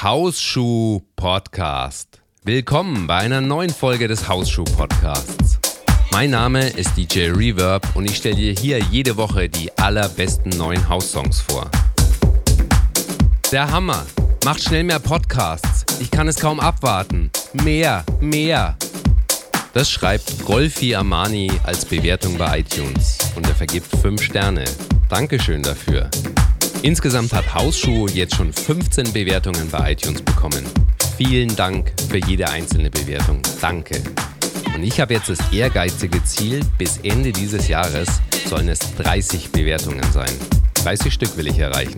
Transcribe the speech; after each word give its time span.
Hausschuh 0.00 1.00
Podcast. 1.16 2.22
Willkommen 2.44 3.08
bei 3.08 3.16
einer 3.16 3.40
neuen 3.40 3.70
Folge 3.70 4.06
des 4.06 4.28
Hausschuh 4.28 4.62
Podcasts. 4.62 5.58
Mein 6.12 6.30
Name 6.30 6.68
ist 6.68 6.96
DJ 6.96 7.30
Reverb 7.30 7.84
und 7.96 8.08
ich 8.08 8.18
stelle 8.18 8.36
dir 8.36 8.52
hier 8.52 8.78
jede 8.78 9.16
Woche 9.16 9.48
die 9.48 9.76
allerbesten 9.76 10.56
neuen 10.56 10.88
House-Songs 10.88 11.40
vor. 11.40 11.68
Der 13.50 13.68
Hammer. 13.72 14.06
Macht 14.44 14.62
schnell 14.62 14.84
mehr 14.84 15.00
Podcasts. 15.00 15.84
Ich 15.98 16.12
kann 16.12 16.28
es 16.28 16.36
kaum 16.36 16.60
abwarten. 16.60 17.32
Mehr, 17.64 18.04
mehr. 18.20 18.76
Das 19.72 19.90
schreibt 19.90 20.44
Golfi 20.44 20.94
Amani 20.94 21.50
als 21.64 21.84
Bewertung 21.84 22.38
bei 22.38 22.60
iTunes 22.60 23.18
und 23.34 23.48
er 23.48 23.54
vergibt 23.56 23.88
5 23.96 24.22
Sterne. 24.22 24.62
Dankeschön 25.08 25.64
dafür. 25.64 26.08
Insgesamt 26.82 27.32
hat 27.32 27.54
Hausschuh 27.54 28.06
jetzt 28.08 28.34
schon 28.36 28.52
15 28.52 29.12
Bewertungen 29.12 29.68
bei 29.70 29.92
iTunes 29.92 30.22
bekommen. 30.22 30.64
Vielen 31.16 31.54
Dank 31.56 31.92
für 32.08 32.18
jede 32.18 32.48
einzelne 32.48 32.88
Bewertung. 32.90 33.40
Danke. 33.60 34.00
Und 34.74 34.84
ich 34.84 35.00
habe 35.00 35.14
jetzt 35.14 35.28
das 35.28 35.40
ehrgeizige 35.52 36.22
Ziel, 36.24 36.60
bis 36.78 36.98
Ende 36.98 37.32
dieses 37.32 37.66
Jahres 37.66 38.20
sollen 38.46 38.68
es 38.68 38.78
30 38.96 39.50
Bewertungen 39.50 40.04
sein. 40.12 40.30
30 40.84 41.12
Stück 41.12 41.36
will 41.36 41.48
ich 41.48 41.58
erreichen. 41.58 41.96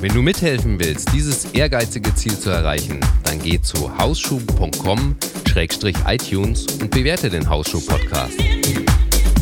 Wenn 0.00 0.14
du 0.14 0.22
mithelfen 0.22 0.80
willst, 0.80 1.12
dieses 1.12 1.44
ehrgeizige 1.52 2.14
Ziel 2.14 2.38
zu 2.38 2.48
erreichen, 2.48 2.98
dann 3.24 3.38
geh 3.40 3.60
zu 3.60 3.94
hausschuh.com-iTunes 3.98 6.66
und 6.80 6.90
bewerte 6.90 7.28
den 7.28 7.46
Hausschuh-Podcast. 7.48 8.38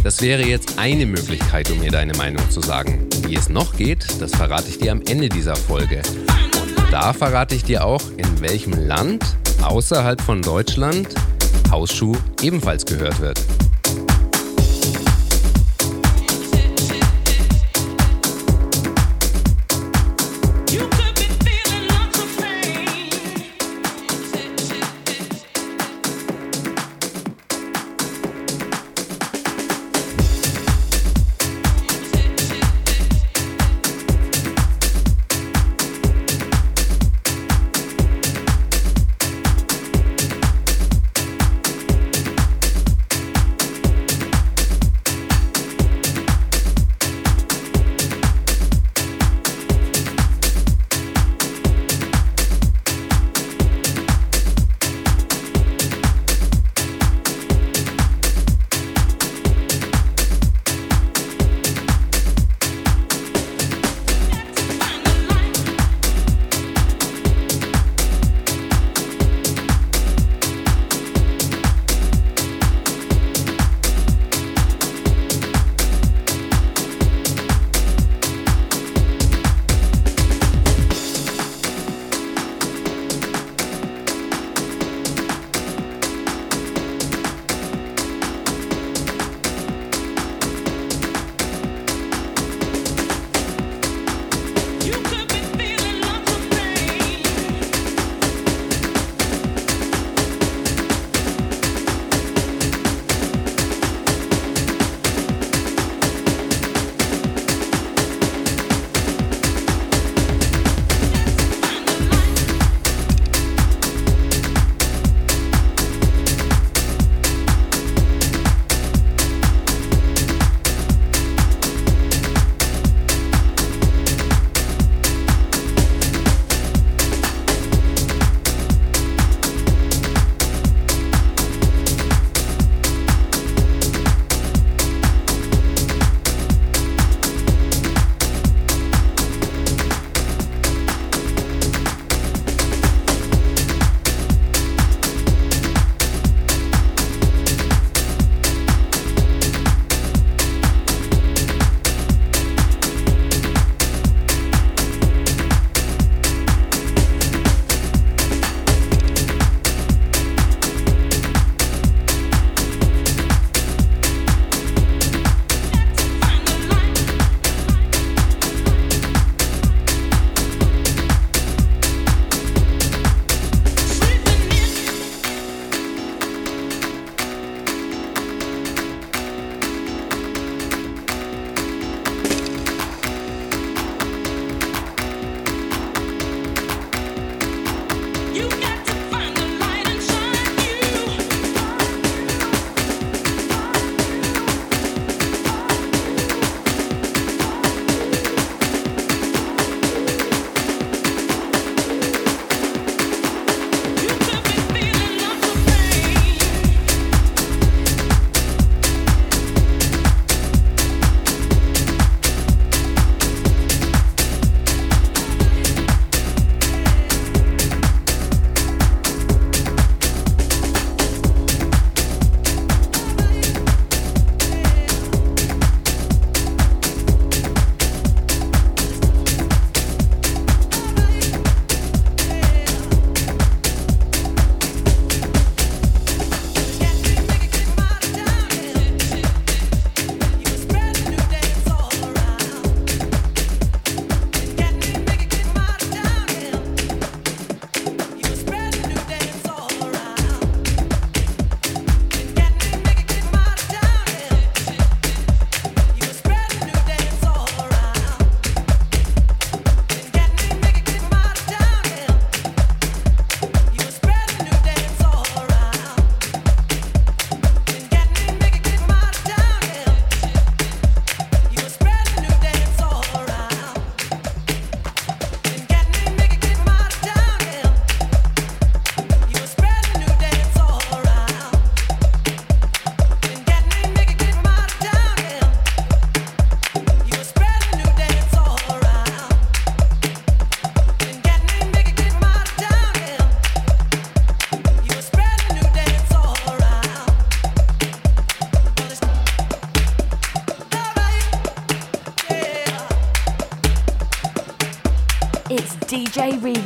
Das 0.03 0.23
wäre 0.23 0.43
jetzt 0.43 0.79
eine 0.79 1.05
Möglichkeit, 1.05 1.71
um 1.71 1.79
mir 1.81 1.91
deine 1.91 2.15
Meinung 2.15 2.49
zu 2.51 2.63
sagen. 2.63 3.07
Wie 3.27 3.37
es 3.37 3.51
noch 3.51 3.77
geht, 3.77 4.07
das 4.19 4.35
verrate 4.35 4.69
ich 4.69 4.79
dir 4.79 4.93
am 4.93 5.03
Ende 5.03 5.29
dieser 5.29 5.57
Folge. 5.57 6.01
Und 6.61 6.91
da 6.91 7.13
verrate 7.13 7.55
ich 7.55 7.65
dir 7.65 7.85
auch, 7.85 8.03
in 8.17 8.41
welchem 8.41 8.73
Land 8.73 9.23
außerhalb 9.63 10.19
von 10.23 10.41
Deutschland 10.41 11.09
Hausschuh 11.71 12.17
ebenfalls 12.41 12.87
gehört 12.87 13.21
wird. 13.21 13.39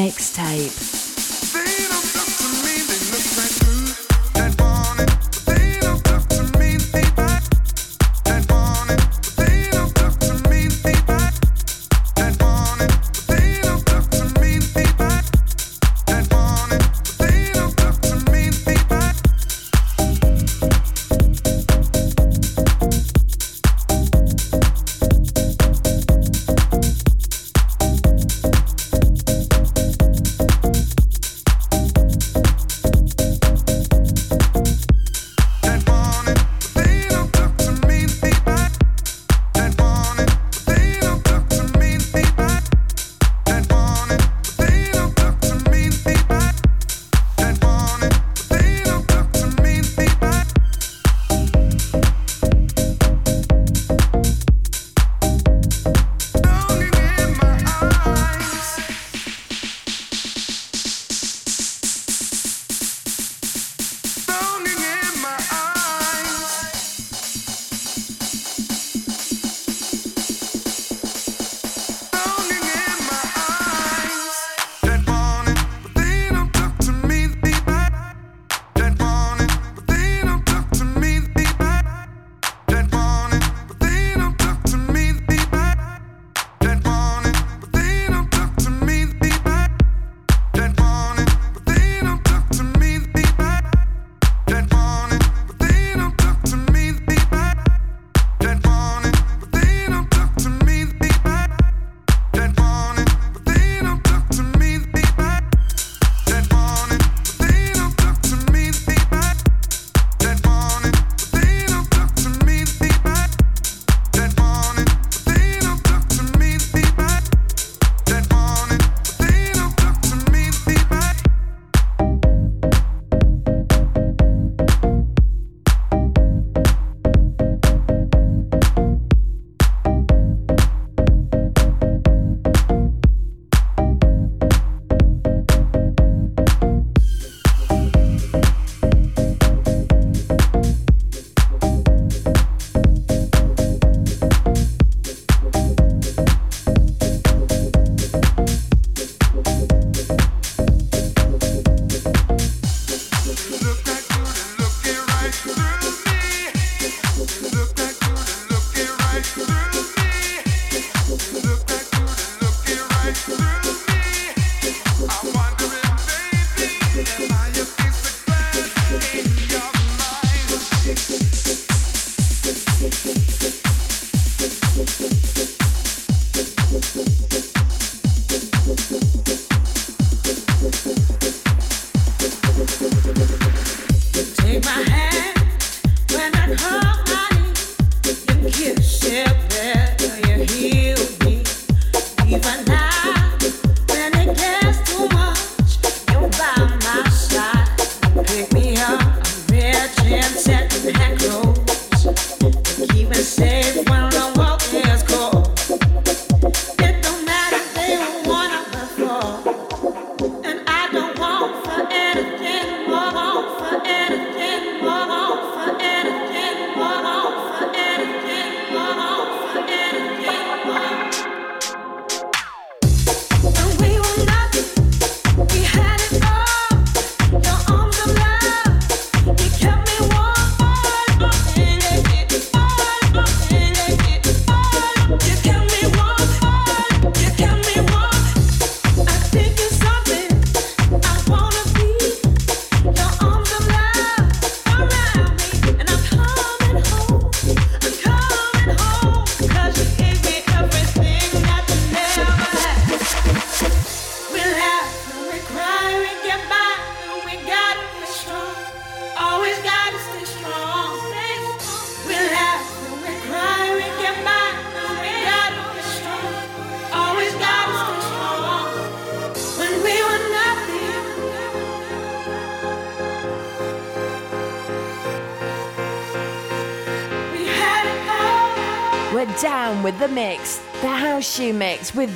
Mixtape. 0.00 1.00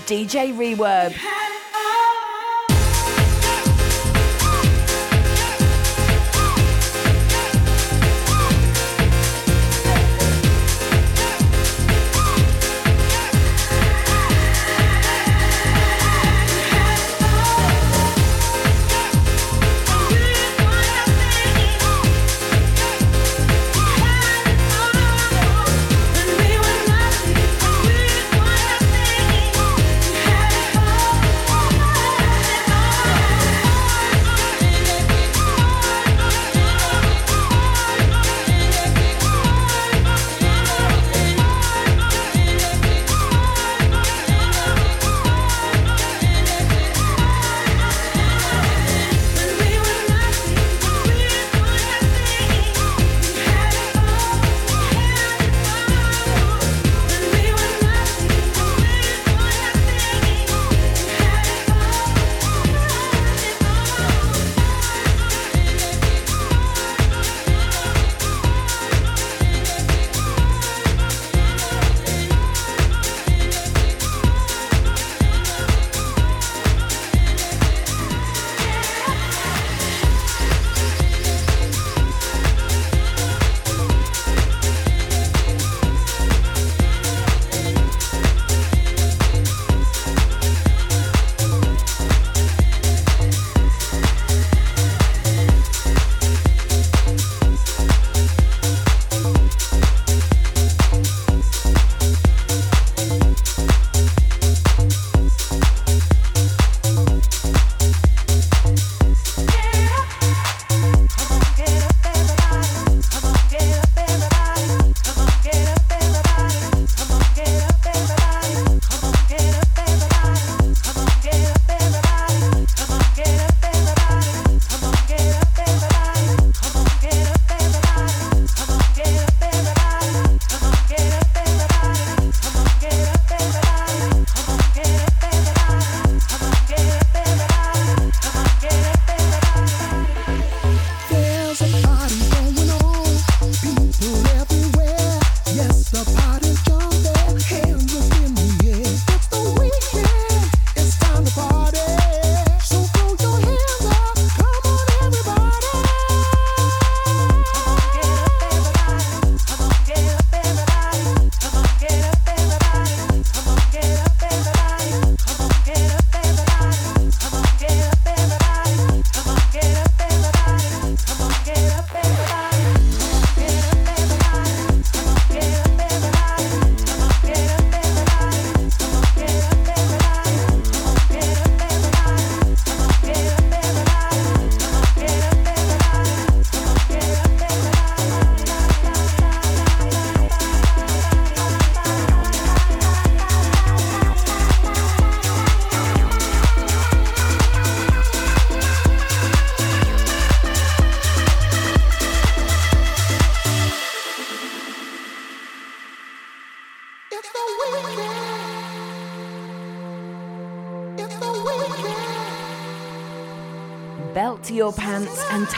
DJ 0.07 0.53
Reverb. 0.53 1.15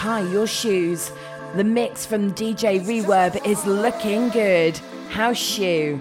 Tie 0.06 0.20
your 0.20 0.46
shoes. 0.46 1.10
The 1.56 1.64
mix 1.64 2.06
from 2.06 2.32
DJ 2.32 2.80
Reverb 2.80 3.44
is 3.44 3.66
looking 3.66 4.28
good. 4.28 4.78
House 5.10 5.36
shoe. 5.36 6.00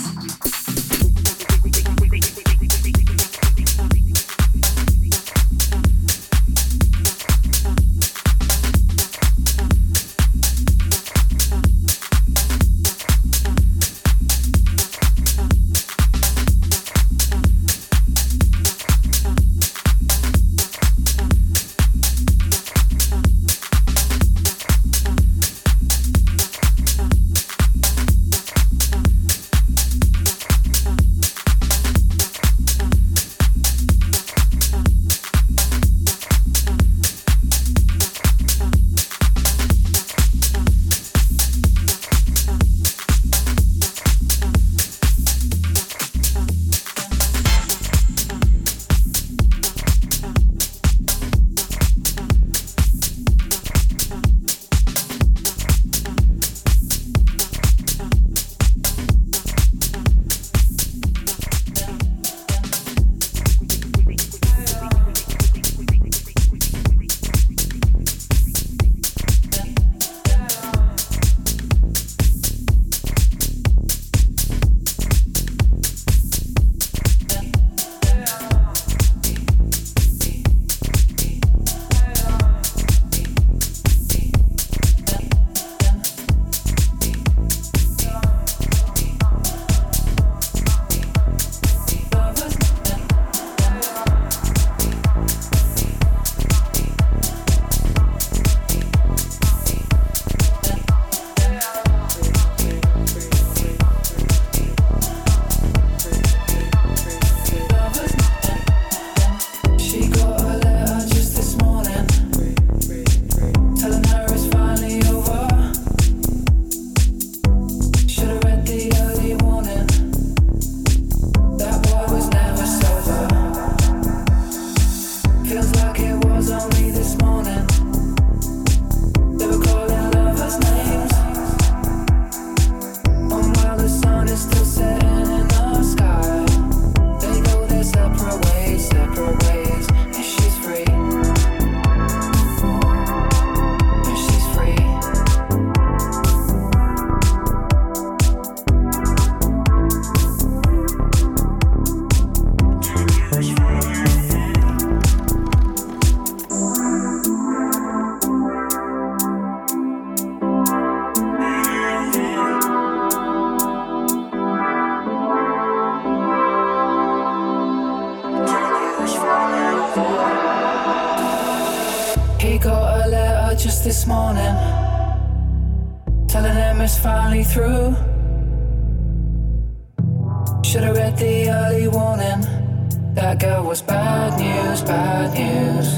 bad 185.01 185.33
news. 185.33 185.89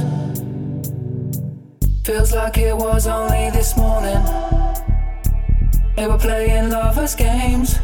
Feels 2.05 2.33
like 2.33 2.57
it 2.57 2.75
was 2.75 3.05
only 3.05 3.49
this 3.51 3.75
morning. 3.75 4.23
They 5.95 6.07
were 6.07 6.17
playing 6.17 6.69
lovers' 6.69 7.15
games. 7.15 7.79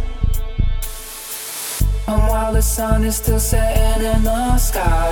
And 2.07 2.21
while 2.29 2.53
the 2.53 2.61
sun 2.61 3.03
is 3.03 3.17
still 3.17 3.39
setting 3.39 4.03
in 4.13 4.23
the 4.23 4.57
sky, 4.57 5.11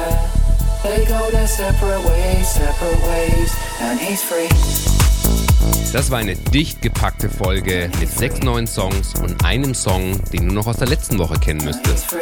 they 0.83 1.05
go 1.05 1.29
their 1.31 1.47
separate 1.47 2.03
ways, 2.09 2.47
separate 2.61 3.01
ways, 3.09 3.51
and 3.81 3.99
he's 3.99 4.23
free. 4.23 4.96
Das 5.93 6.11
war 6.11 6.19
eine 6.19 6.35
dicht 6.35 6.81
gepackte 6.81 7.29
Folge 7.29 7.89
mit 7.99 8.09
sechs 8.11 8.41
neuen 8.41 8.67
Songs 8.67 9.13
und 9.19 9.43
einem 9.43 9.73
Song, 9.73 10.19
den 10.31 10.47
du 10.47 10.53
noch 10.53 10.67
aus 10.67 10.77
der 10.77 10.87
letzten 10.87 11.17
Woche 11.17 11.39
kennen 11.39 11.63
müsstest. 11.63 12.15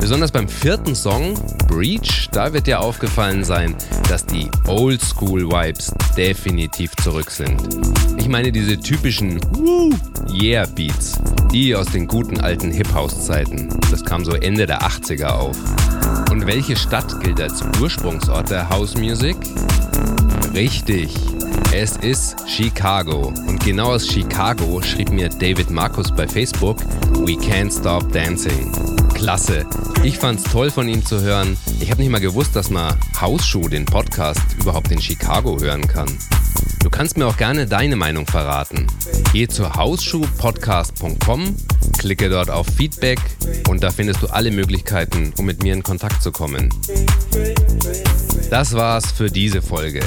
Besonders 0.00 0.32
beim 0.32 0.48
vierten 0.48 0.94
Song, 0.94 1.34
Breach, 1.66 2.28
da 2.32 2.52
wird 2.52 2.66
dir 2.66 2.80
aufgefallen 2.80 3.44
sein, 3.44 3.74
dass 4.08 4.24
die 4.24 4.48
Oldschool-Vibes 4.66 5.92
definitiv 6.16 6.94
zurück 7.02 7.30
sind. 7.30 7.60
Ich 8.16 8.28
meine 8.28 8.52
diese 8.52 8.78
typischen 8.78 9.40
Woo, 9.54 9.90
Yeah 10.32 10.66
Beats, 10.66 11.18
die 11.52 11.74
aus 11.74 11.86
den 11.86 12.06
guten 12.06 12.40
alten 12.40 12.70
Hip-House-Zeiten. 12.70 13.68
Das 13.90 14.04
kam 14.04 14.24
so 14.24 14.32
Ende 14.32 14.66
der 14.66 14.82
80er 14.82 15.26
auf. 15.26 15.56
Und 16.30 16.46
welche 16.46 16.76
Stadt 16.76 17.20
gilt 17.20 17.40
als 17.40 17.62
Ursprungsort 17.80 18.50
der 18.50 18.68
House 18.68 18.96
Music? 18.96 19.36
Richtig, 20.54 21.14
es 21.72 21.96
ist 21.98 22.36
Chicago. 22.48 23.32
Und 23.46 23.60
genau 23.64 23.92
aus 23.92 24.06
Chicago 24.06 24.80
schrieb 24.82 25.10
mir 25.10 25.28
David 25.28 25.70
Markus 25.70 26.14
bei 26.14 26.26
Facebook, 26.26 26.78
We 27.24 27.32
Can't 27.32 27.76
Stop 27.78 28.12
Dancing. 28.12 28.72
Klasse. 29.14 29.66
Ich 30.04 30.18
fand's 30.18 30.44
toll 30.44 30.70
von 30.70 30.88
ihm 30.88 31.04
zu 31.04 31.20
hören. 31.20 31.56
Ich 31.80 31.90
habe 31.90 32.00
nicht 32.00 32.10
mal 32.10 32.20
gewusst, 32.20 32.54
dass 32.54 32.70
man 32.70 32.94
Hausschuh, 33.20 33.68
den 33.68 33.84
Podcast, 33.84 34.40
überhaupt 34.60 34.90
in 34.92 35.00
Chicago 35.00 35.58
hören 35.60 35.86
kann. 35.86 36.08
Du 36.82 36.90
kannst 36.90 37.16
mir 37.16 37.26
auch 37.26 37.36
gerne 37.36 37.66
deine 37.66 37.96
Meinung 37.96 38.26
verraten. 38.26 38.86
Geh 39.32 39.48
zu 39.48 39.74
hausschuhpodcast.com, 39.74 41.56
klicke 41.98 42.28
dort 42.28 42.50
auf 42.50 42.66
Feedback 42.66 43.18
und 43.68 43.82
da 43.82 43.90
findest 43.90 44.22
du 44.22 44.28
alle 44.28 44.50
Möglichkeiten, 44.50 45.32
um 45.38 45.46
mit 45.46 45.62
mir 45.62 45.74
in 45.74 45.82
Kontakt 45.82 46.22
zu 46.22 46.32
kommen. 46.32 46.70
Das 48.50 48.74
war's 48.74 49.12
für 49.12 49.30
diese 49.30 49.60
Folge. 49.60 50.00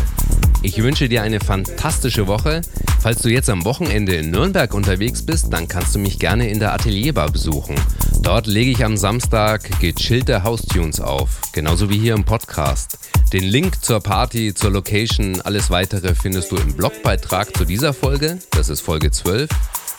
Ich 0.63 0.81
wünsche 0.81 1.09
dir 1.09 1.23
eine 1.23 1.39
fantastische 1.39 2.27
Woche. 2.27 2.61
Falls 2.99 3.21
du 3.21 3.29
jetzt 3.29 3.49
am 3.49 3.65
Wochenende 3.65 4.15
in 4.15 4.29
Nürnberg 4.29 4.73
unterwegs 4.73 5.23
bist, 5.23 5.51
dann 5.51 5.67
kannst 5.67 5.95
du 5.95 5.99
mich 5.99 6.19
gerne 6.19 6.49
in 6.49 6.59
der 6.59 6.73
Atelierbar 6.73 7.31
besuchen. 7.31 7.75
Dort 8.21 8.45
lege 8.45 8.71
ich 8.71 8.85
am 8.85 8.97
Samstag 8.97 9.79
gechillte 9.79 10.43
Haustunes 10.43 11.01
auf, 11.01 11.41
genauso 11.53 11.89
wie 11.89 11.97
hier 11.97 12.13
im 12.13 12.23
Podcast. 12.23 12.99
Den 13.33 13.43
Link 13.43 13.83
zur 13.83 13.99
Party, 13.99 14.53
zur 14.53 14.69
Location, 14.71 15.41
alles 15.41 15.71
weitere 15.71 16.13
findest 16.13 16.51
du 16.51 16.57
im 16.57 16.73
Blogbeitrag 16.73 17.57
zu 17.57 17.65
dieser 17.65 17.93
Folge. 17.93 18.37
Das 18.51 18.69
ist 18.69 18.81
Folge 18.81 19.09
12. 19.09 19.49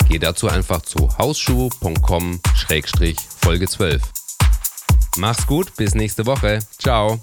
Geh 0.09 0.19
dazu 0.19 0.49
einfach 0.49 0.83
zu 0.83 1.19
hausschuh.com-folge 1.19 3.67
12. 3.67 4.03
Mach's 5.17 5.47
gut, 5.47 5.75
bis 5.77 5.95
nächste 5.95 6.25
Woche. 6.25 6.61
Ciao. 6.79 7.21